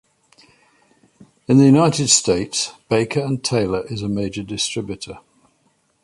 In 1.47 1.59
the 1.59 1.65
United 1.65 2.07
States, 2.09 2.73
Baker 2.89 3.19
and 3.19 3.43
Taylor 3.43 3.85
is 3.85 4.01
a 4.01 4.09
major 4.09 4.41
distributor. 4.41 5.19